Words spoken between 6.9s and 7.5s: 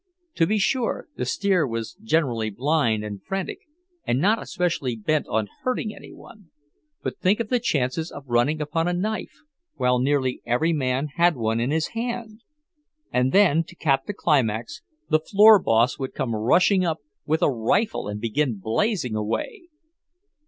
but think of